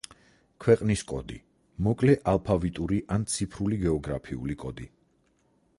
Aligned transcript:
ქვეყნის 0.63 1.03
კოდი— 1.11 1.35
მოკლე 1.87 2.15
ალფავიტური 2.33 2.99
ან 3.17 3.29
ციფრული 3.35 3.81
გეოგრაფიული 3.87 4.59
კოდი. 4.65 4.91